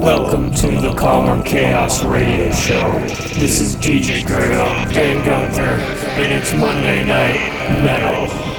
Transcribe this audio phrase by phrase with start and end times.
[0.00, 2.90] Welcome to the Calm Chaos Radio Show.
[3.38, 8.49] This is DJ Greyhünd, Dan Gunther, and it's Monday Night Metal.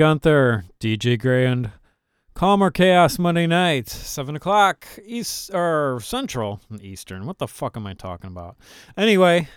[0.00, 1.52] Gunther, DJ Greyhünd.
[1.52, 1.72] and
[2.32, 7.26] Calm Or Chaos Monday night, 7 o'clock East or Central Eastern.
[7.26, 8.56] What the fuck am I talking about?
[8.96, 9.48] Anyway,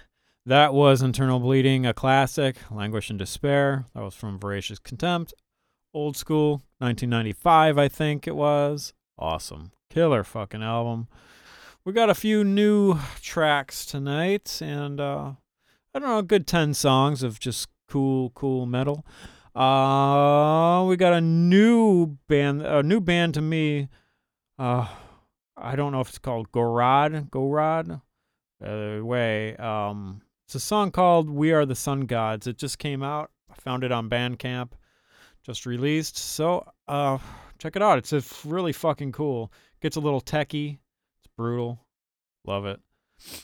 [0.46, 3.86] that was Internal Bleeding, a classic, Languish and Despair.
[3.96, 5.34] That was from Voracious Contempt.
[5.94, 8.94] Old school, 1995, I think it was.
[9.18, 9.72] Awesome.
[9.90, 11.08] Killer fucking album.
[11.86, 15.32] We got a few new tracks tonight, and uh,
[15.96, 19.06] I don't know, a good 10 songs of just cool, cool metal.
[19.56, 23.88] Uh, we got a new band, a new band to me.
[24.58, 24.88] Uh,
[25.56, 28.02] I don't know if it's called Gorod, Gorod.
[28.64, 29.56] Uh, way.
[29.58, 33.30] Um, it's a song called "We Are the Sun Gods." It just came out.
[33.52, 34.72] I found it on Bandcamp,
[35.46, 36.18] just released.
[36.18, 37.18] So, uh,
[37.60, 37.98] check it out.
[37.98, 39.52] It's really fucking cool.
[39.82, 40.80] Gets a little techie.
[41.20, 41.86] It's brutal.
[42.46, 42.80] Love it.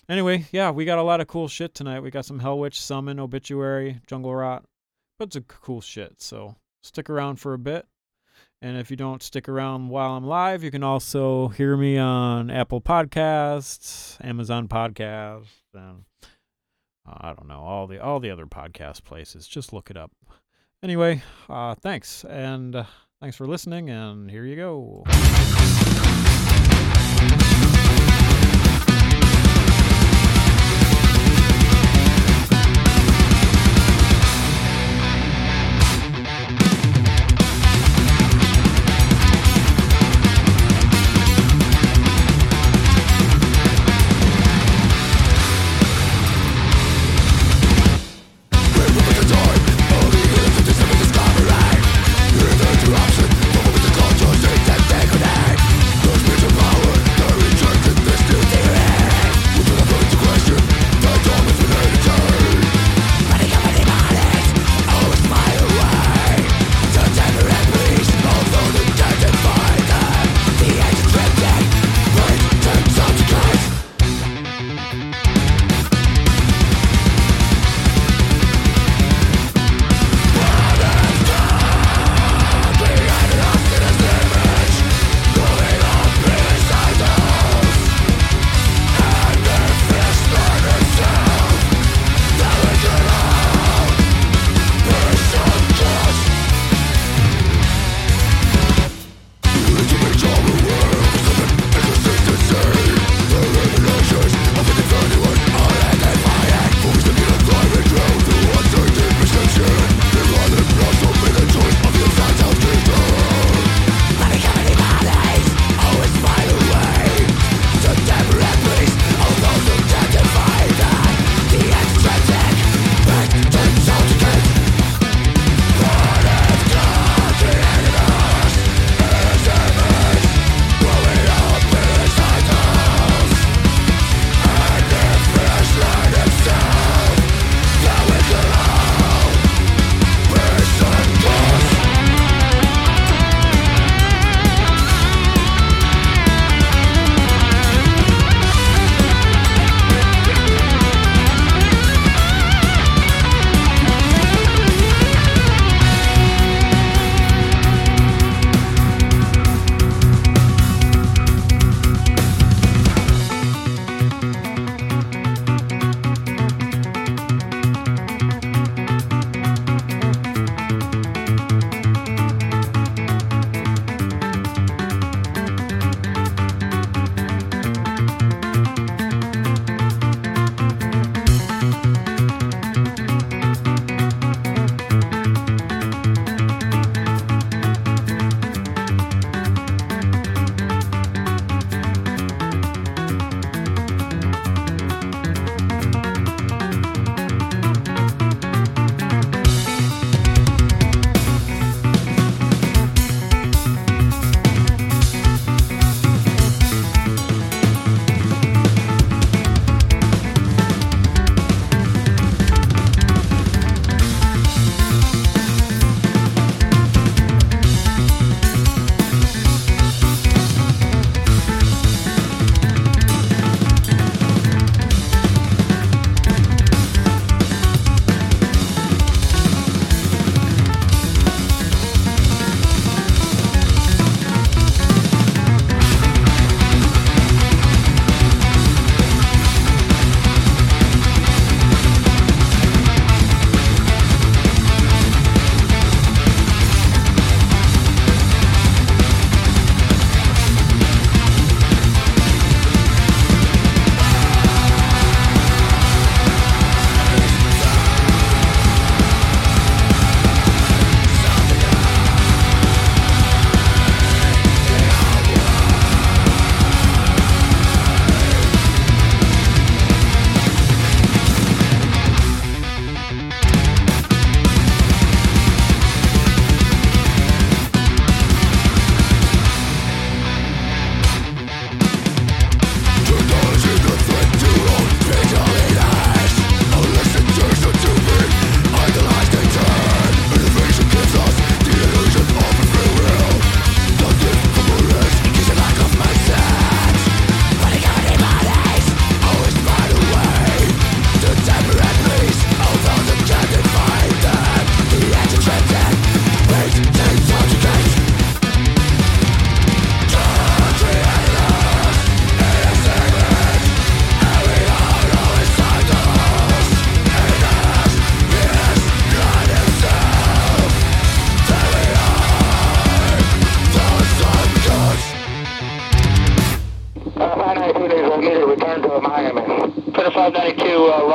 [0.08, 2.00] Anyway, yeah, we got a lot of cool shit tonight.
[2.00, 4.66] We got some Hellwitch, Summon, Obituary, Jungle Rot.
[5.20, 6.22] Bunch of cool shit.
[6.22, 7.86] So stick around for a bit.
[8.62, 12.50] And if you don't stick around while I'm live, you can also hear me on
[12.50, 16.04] Apple Podcasts, Amazon Podcasts, and
[17.08, 19.48] uh, I don't know all the all the other podcast places.
[19.48, 20.12] Just look it up.
[20.82, 22.86] Anyway, uh, thanks and uh,
[23.22, 23.90] thanks for listening.
[23.90, 25.04] And here you go.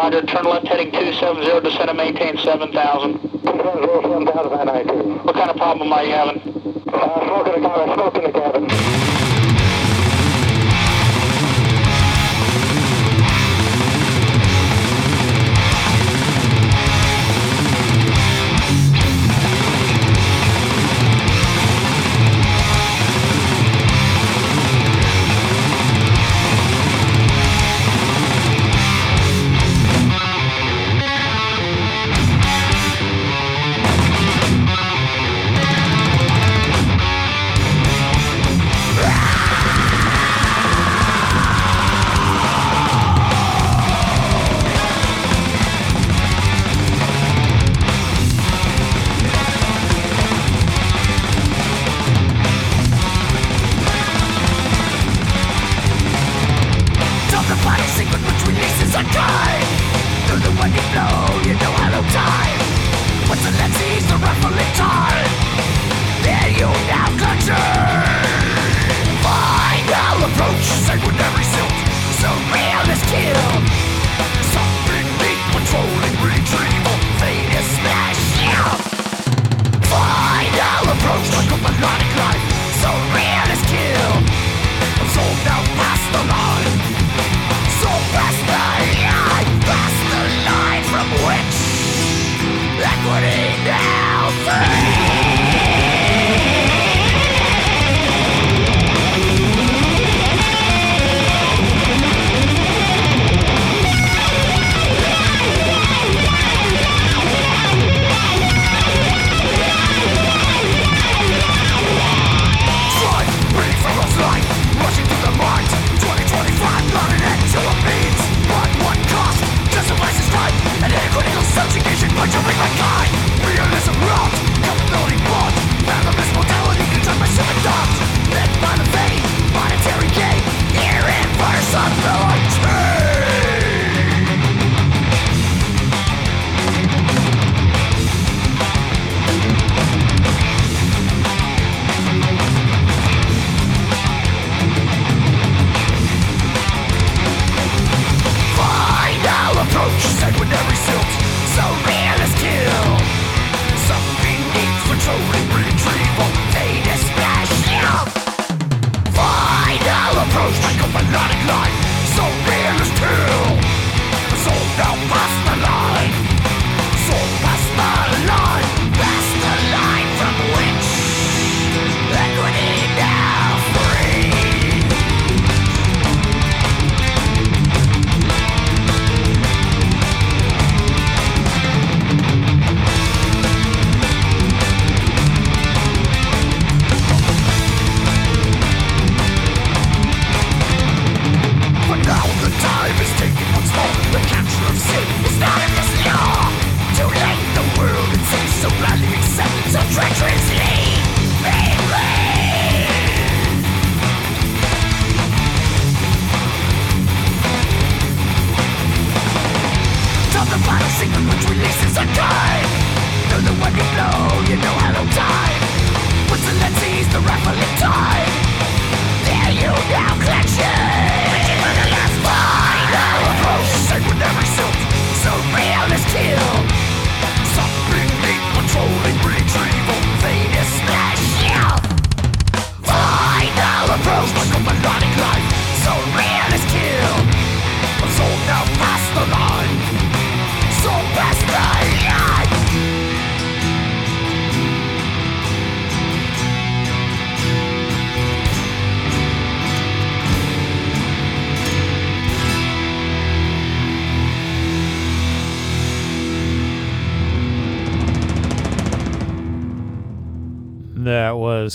[0.04, 3.18] Roger, turn left heading 270, descend and maintain 7,000.
[3.42, 6.42] 7,000, What kind of problem are you having?
[6.92, 8.93] Uh, smoke in the cabin, smoke in the cabin.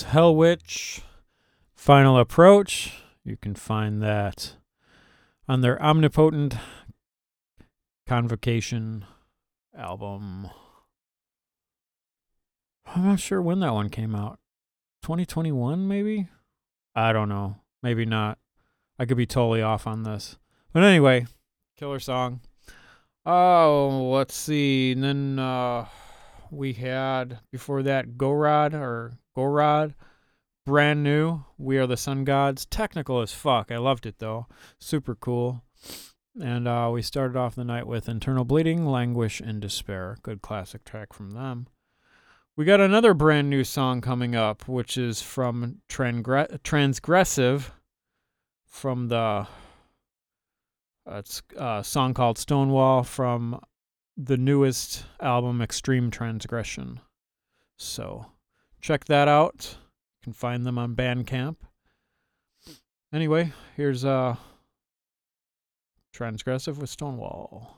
[0.10, 1.02] Hellwitch
[1.76, 3.04] Final Approach.
[3.24, 4.56] You can find that
[5.48, 6.56] on their Omnipotent
[8.08, 9.06] Convocation
[9.78, 10.50] album.
[12.88, 14.40] I'm not sure when that one came out.
[15.04, 16.28] 2021, maybe?
[16.96, 17.58] I don't know.
[17.84, 18.40] Maybe not.
[18.98, 20.40] I could be totally off on this.
[20.74, 21.28] But anyway,
[21.78, 22.42] killer song.
[23.28, 24.94] Oh, let's see.
[24.94, 25.86] And then uh,
[26.50, 29.14] we had before that Gorod or
[29.48, 29.96] Rod,
[30.66, 31.46] Brand new.
[31.58, 32.66] We Are the Sun Gods.
[32.66, 33.72] Technical as fuck.
[33.72, 34.48] I loved it though.
[34.80, 35.64] Super cool.
[36.40, 40.18] And uh, we started off the night with Internal Bleeding, Languish, and Despair.
[40.22, 41.68] Good classic track from them.
[42.56, 47.72] We got another brand new song coming up, which is from Transgre- Transgressive
[48.68, 49.46] from the uh,
[51.08, 53.60] it's a song called Stonewall from
[54.16, 57.00] the newest album Extreme Transgression.
[57.78, 58.28] So
[58.82, 59.76] check that out.
[59.76, 61.58] You can find them on Bandcamp.
[63.14, 64.36] Anyway, here's uh
[66.14, 67.74] Transgressive with Stonewall.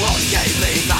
[0.00, 0.91] Won't you leave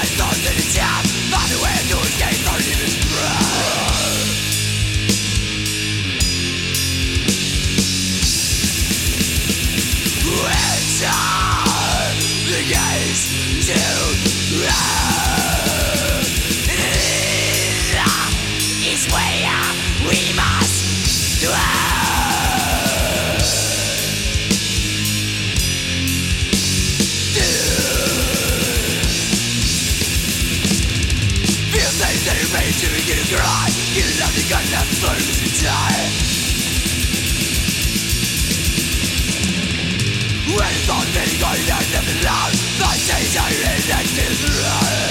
[35.05, 35.99] Eres
[40.89, 45.02] un enemigo inevitable, la esencia inexistente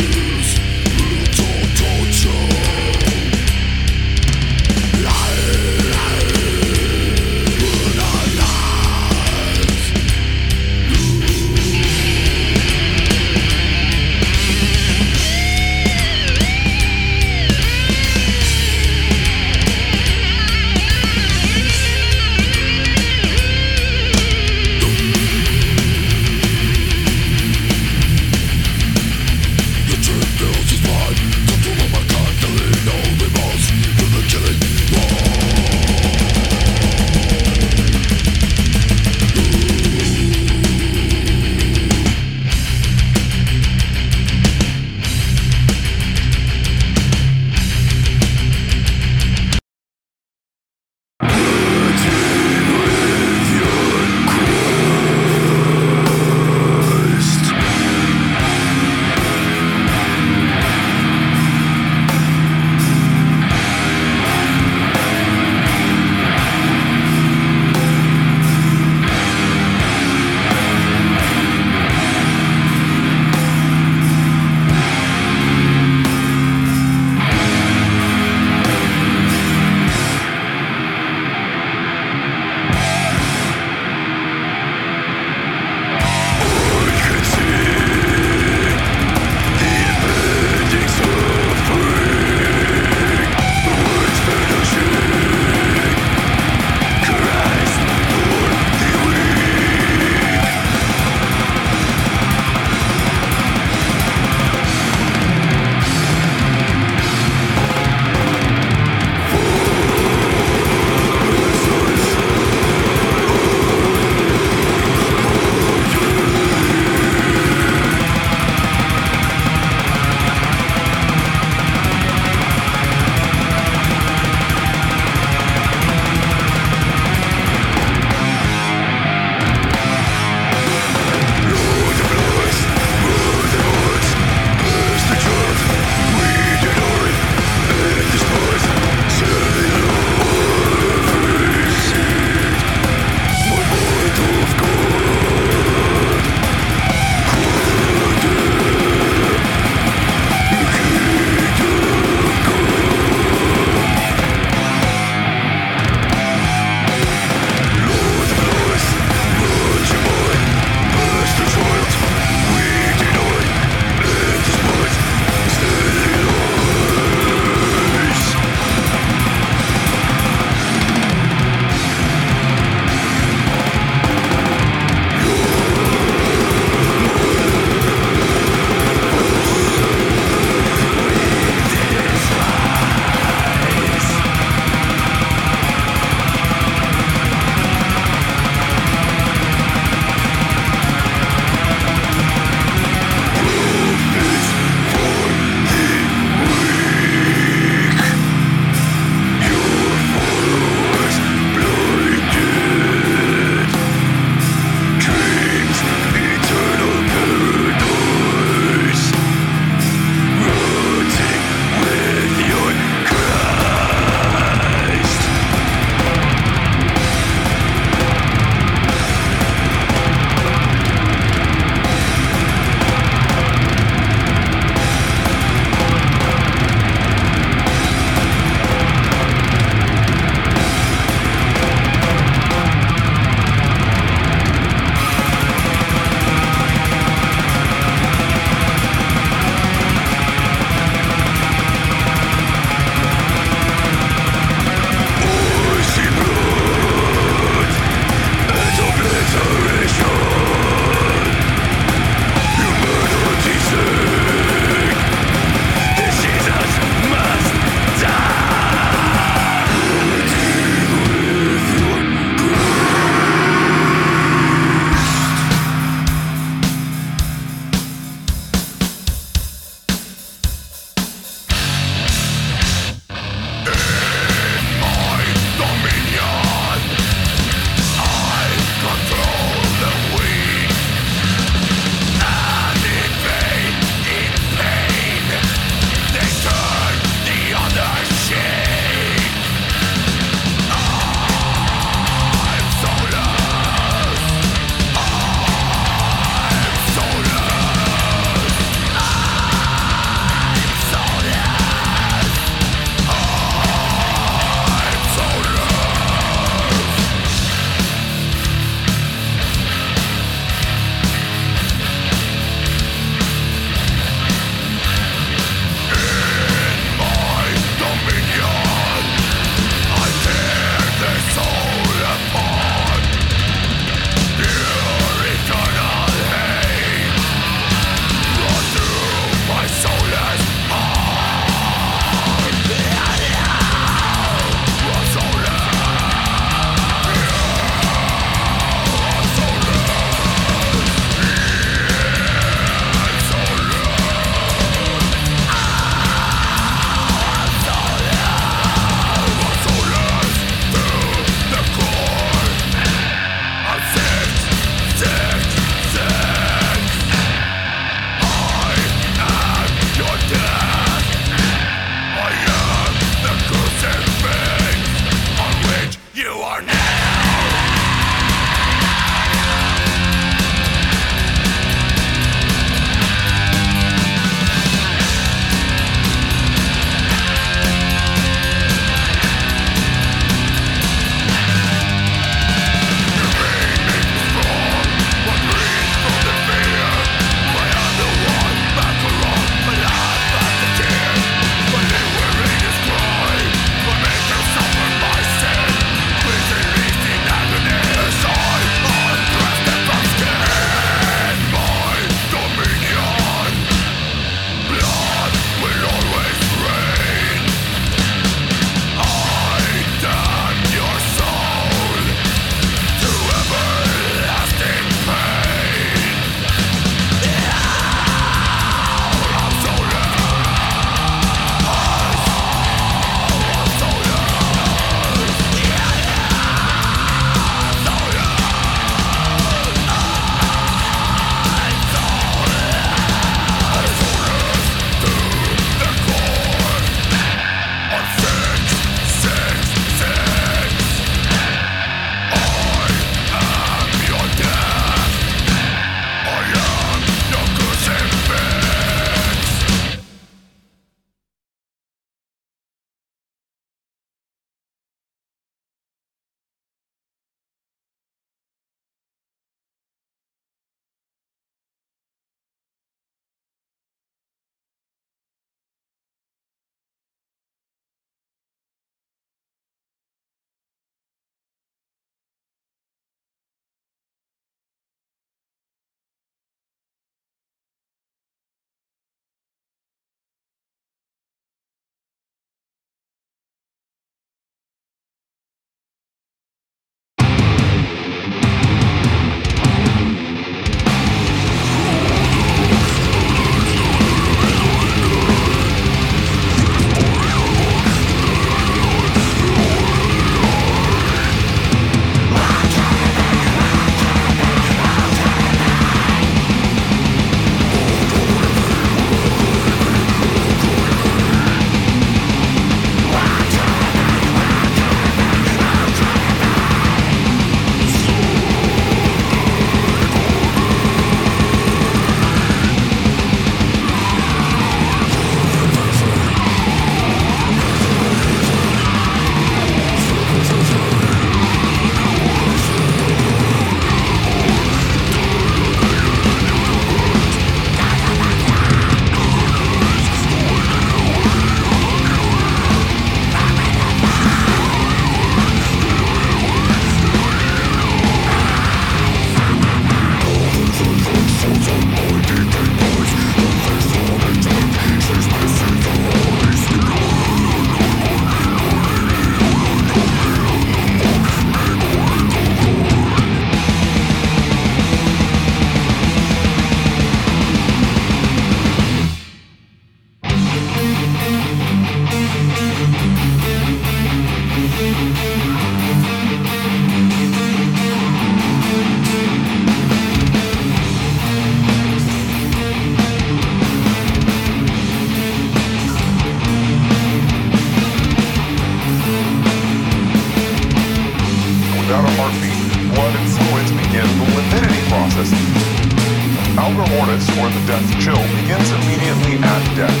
[597.12, 600.00] nervous or the death chill begins immediately at death.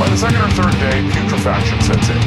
[0.00, 2.20] By the second or third day, putrefaction sets in.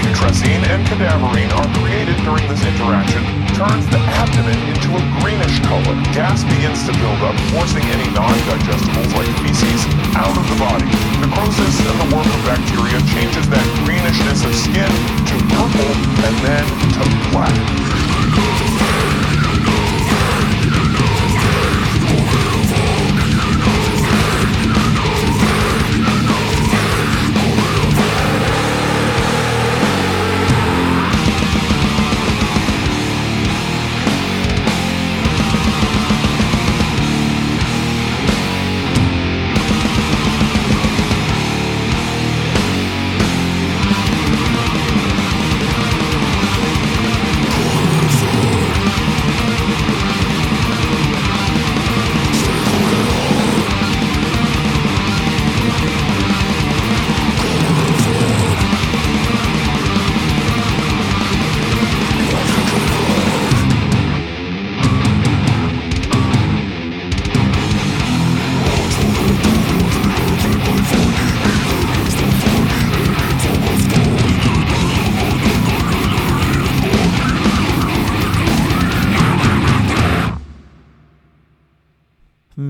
[0.00, 3.20] Putrescine and cadaverine are created during this interaction,
[3.52, 5.96] turns the abdomen into a greenish color.
[6.16, 9.84] Gas begins to build up, forcing any non-digestibles like feces
[10.16, 10.88] out of the body.
[11.20, 14.92] Necrosis and the work of bacteria changes that greenishness of skin
[15.28, 15.92] to purple
[16.24, 16.64] and then
[16.96, 19.07] to black.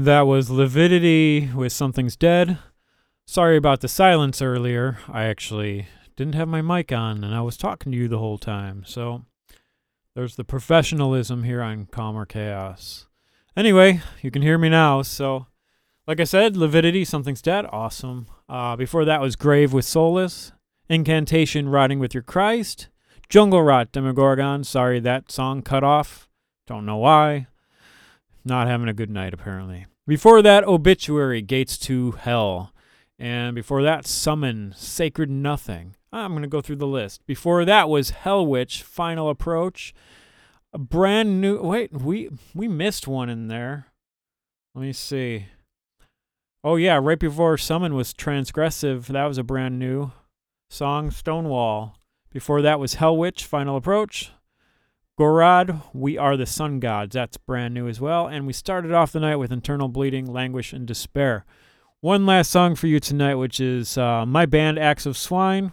[0.08, 2.56] That was Lividity with Something's Dead.
[3.26, 4.96] Sorry about the silence earlier.
[5.06, 5.86] I actually
[6.16, 8.84] didn't have my mic on and I was talking to you the whole time.
[8.86, 9.26] So
[10.14, 13.06] there's the professionalism here on Calm Or Chaos.
[13.54, 15.02] Anyway, you can hear me now.
[15.02, 15.46] So,
[16.06, 17.66] like I said, Lividity, Something's Dead.
[17.70, 18.28] Awesome.
[18.48, 20.52] Uh, before that was Grave with Solace,
[20.88, 22.88] Incantation, Riding with Your Christ.
[23.28, 24.64] Jungle Rot, Demogorgon.
[24.64, 26.30] Sorry that song cut off.
[26.66, 27.48] Don't know why.
[28.42, 29.84] Not having a good night, apparently.
[30.08, 32.72] Before that, Obituary, Gates to Hell.
[33.18, 35.96] And before that, Summon, Sacred Nothing.
[36.10, 37.26] I'm going to go through the list.
[37.26, 39.92] Before that was Hellwitch, Final Approach.
[40.72, 41.60] A brand new.
[41.60, 43.88] Wait, we we missed one in there.
[44.74, 45.48] Let me see.
[46.64, 49.08] Oh, yeah, right before Summon was Transgressive.
[49.08, 50.12] That was a brand new
[50.70, 51.98] song, Stonewall.
[52.32, 54.32] Before that was Hellwitch, Final Approach.
[55.18, 57.14] Gorod, We Are the Sun Gods.
[57.14, 58.28] That's brand new as well.
[58.28, 61.44] And we started off the night with Internal Bleeding, Languish, and Despair.
[62.00, 65.72] One last song for you tonight, which is uh, my band Acts of Swine,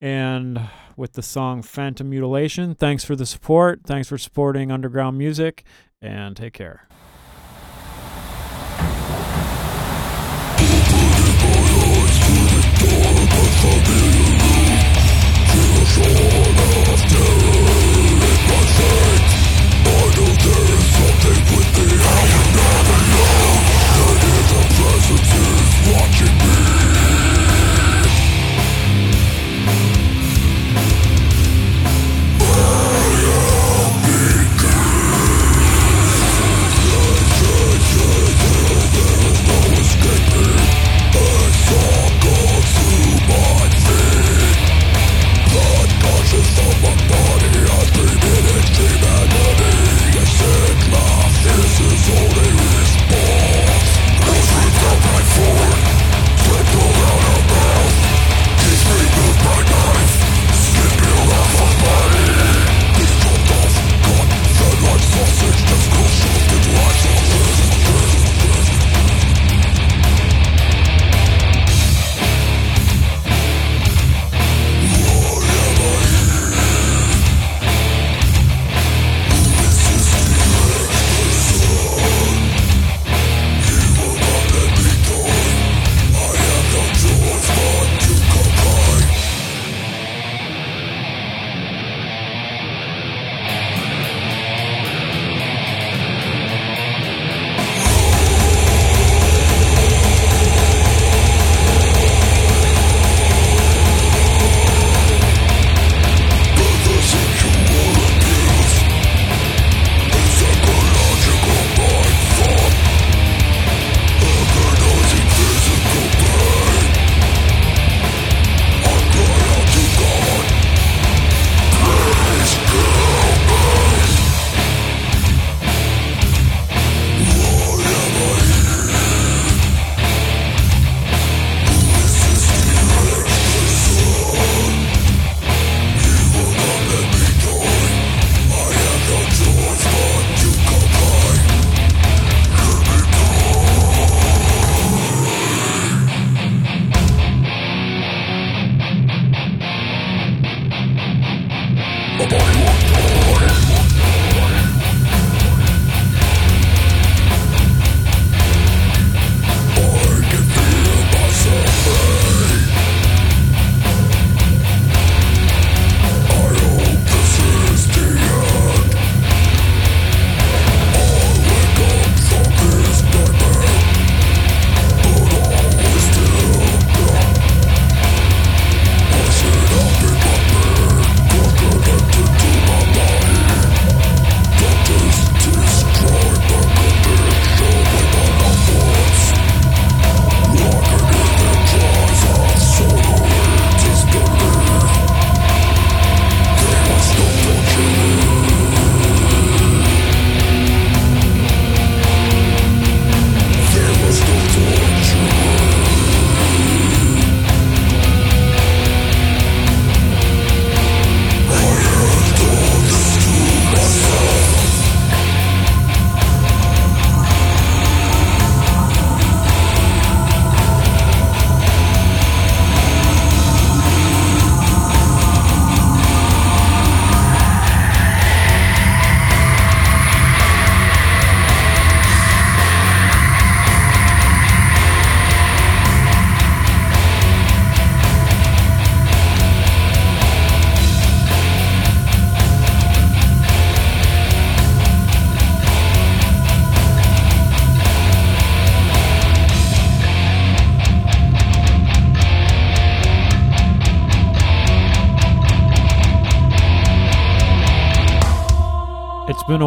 [0.00, 0.60] and
[0.96, 2.76] with the song Phantom Mutilation.
[2.76, 3.80] Thanks for the support.
[3.84, 5.64] Thanks for supporting underground music,
[6.00, 6.86] and take care.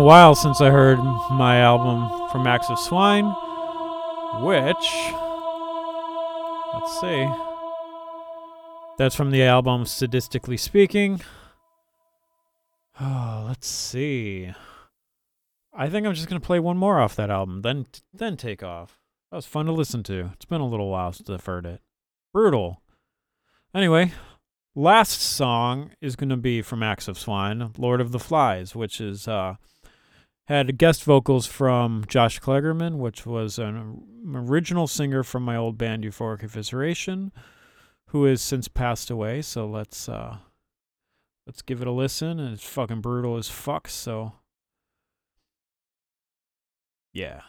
[0.09, 0.97] While since I heard
[1.29, 3.25] my album from Acts of Swine,
[4.41, 5.13] which,
[6.73, 7.29] let's see,
[8.97, 11.21] that's from the album Sadistically Speaking.
[12.99, 14.51] Oh, let's see.
[15.75, 18.97] I think I'm just gonna play one more off that album, then then take off.
[19.29, 20.31] That was fun to listen to.
[20.33, 21.81] It's been a little while since I've heard it.
[22.33, 22.81] Brutal.
[23.75, 24.13] Anyway,
[24.73, 28.99] last song is going to be from Acts of Swine, Lord of the Flies, which
[28.99, 29.57] is uh,
[30.49, 34.01] had guest vocals from Josh Klingerman, which was an
[34.33, 37.29] original singer from my old band Euphoric Evisceration,
[38.07, 39.43] who has since passed away.
[39.43, 40.37] So let's uh,
[41.45, 43.87] let's give it a listen, and it's fucking brutal as fuck.
[43.87, 44.33] So
[47.13, 47.41] yeah.